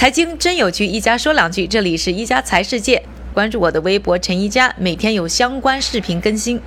[0.00, 1.66] 财经真有趣，一家说两句。
[1.66, 3.04] 这里是一家财世界，
[3.34, 6.58] 关注我的微博陈一家，每天有相关视频更新。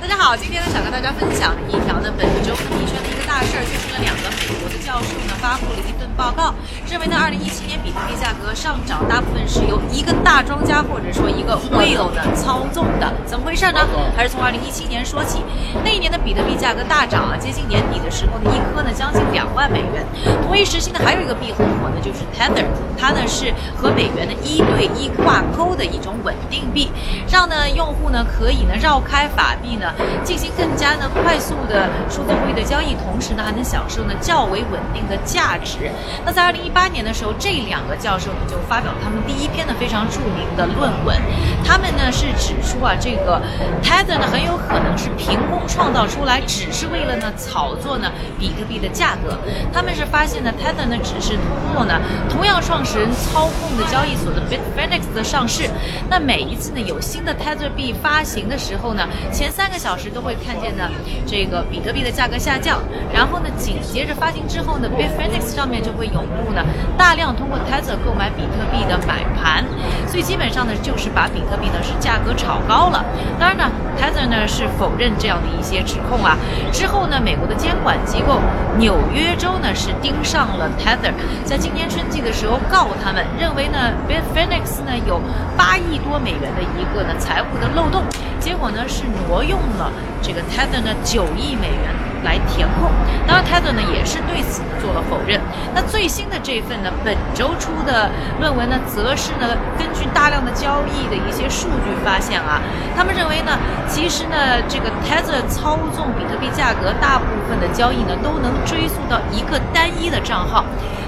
[0.00, 6.54] 大家好，今天呢想跟大家分享一条呢本周币圈的一个大事儿，就是呢两个美国的教授呢发布了一份报告，
[6.86, 13.80] 认为呢二零一七年比特币价格上涨大部分是由一个大庄家或者说一个 whale 呢操纵的，怎么回事呢？
[14.16, 15.42] 还是从二零一七年说起，
[15.84, 20.06] 那一年的比特币价格大涨啊，接近年底的时候呢，一颗呢将近两万美元。
[20.46, 22.64] 同一时期呢，还有一个币很火呢，就是 Tether，
[22.96, 26.90] 它呢是和美元的一对一挂钩的一种稳定币，
[27.28, 29.92] 让呢用户呢可以呢绕开法币呢。
[30.22, 35.90] 进行更加呢快速的数字货币的交易，同时呢还能享受呢较为稳定的价值。
[36.24, 41.16] 那在二零一八年的时候，这两个教授呢就发表他们第一篇的非常著名的论文。
[41.64, 43.40] 他们呢是指出啊，这个
[43.82, 49.38] Tether 呢很有可能是凭空创造出来，只是为了呢炒作呢比特币的价格。
[49.72, 55.68] 他们是发现呢 Tether 呢只是通过呢同样创始人操控的交易所的 Bitfinex 的上市。
[56.08, 60.90] 那每一次呢有新的 Tether 币发行的时候呢，前三个小时都会看见呢，
[61.26, 62.80] 这个比特币的价格下降，
[63.12, 66.62] 然后呢，紧接着发行之后呢，Bitfinex 上面就会涌入呢
[66.98, 69.64] 大量通过 Tether 购买比特币的买盘，
[70.06, 73.04] 所以基本上呢就是把比特币呢是价格炒高了。
[73.38, 76.36] 当然呢，Tether 呢是否认这样的一些指控啊。
[76.72, 78.40] 之后呢，美国的监管机构
[78.78, 81.12] 纽约州呢是盯上了 Tether，
[81.44, 85.20] 在今年春季的时候告他们，认为呢 Bitfinex 呢有
[85.56, 88.02] 八亿多美元的一个呢财务的漏洞。
[88.40, 91.94] 结果呢是挪用了这个 Tether 呢九亿美元
[92.24, 92.90] 来填空，
[93.26, 95.40] 当然 Tether 呢也是对此做了否认。
[95.74, 102.60] 那最新的这份呢本周出的论文呢，则是呢根据大量的交易的一些数据发现啊，
[102.96, 110.64] 他们认为呢，其实呢这个 Tether 操纵比特币价格大部分的交易呢，都能追溯到一个单一的账号。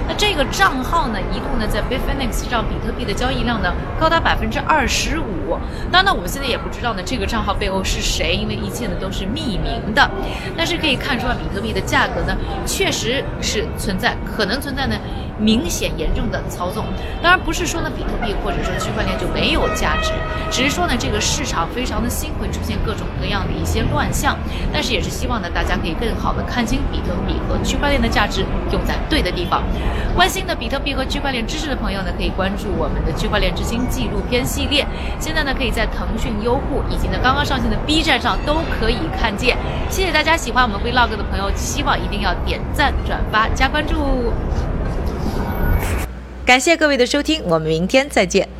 [0.07, 5.57] 那这个账号呢，一度呢在 Bitfinex 上比特币的交易量呢高达百分之二十五。
[5.91, 10.09] 当然呢，我们现在也不知道呢这个账号背后是谁，因为一切呢都是匿名的。
[10.55, 12.35] 但是可以看出啊，比特币的价格呢
[12.65, 14.95] 确实是存在可能存在呢。
[15.39, 16.83] 明显严重的操纵，
[17.21, 20.11] 当然不是说呢比特币或者说区块链就没有价值，
[20.49, 24.35] 只是说呢这个市场非常的新，会出现各种各样的一些乱象。
[24.73, 29.61] 但是也是希望呢大家可以更好的看清比特币和区块链的价值，用在对的地方。
[30.15, 34.85] 关心的比特币和区块链知识的朋友呢，可以关注我们的区块链之星纪录片系列。
[35.19, 39.57] 现在呢可以在腾讯、优酷以及呢刚刚上线的 B 站上都可以看见。
[39.89, 44.33] 谢谢大家喜欢我们 Vlog 的朋友，希望一定要点赞、转发、加关注。
[46.45, 48.56] 感谢各位的收听，我们明天再见。